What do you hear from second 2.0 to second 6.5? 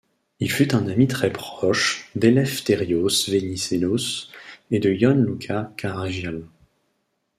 d'Elefthérios Venizélos et de Ion Luca Caragiale.